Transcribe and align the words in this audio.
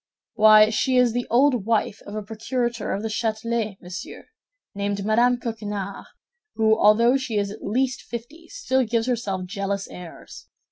"Why, 0.33 0.71
she 0.71 0.97
is 0.97 1.13
the 1.13 1.27
old 1.29 1.67
wife 1.67 2.01
of 2.07 2.15
a 2.15 2.23
procurator* 2.23 2.91
of 2.91 3.03
the 3.03 3.07
Châtelet, 3.07 3.79
monsieur, 3.83 4.29
named 4.73 5.05
Madame 5.05 5.37
Coquenard, 5.37 6.05
who, 6.55 6.75
although 6.75 7.17
she 7.17 7.37
is 7.37 7.51
at 7.51 7.61
least 7.63 8.01
fifty, 8.01 8.47
still 8.47 8.83
gives 8.83 9.05
herself 9.05 9.45
jealous 9.45 9.87
airs. 9.87 10.47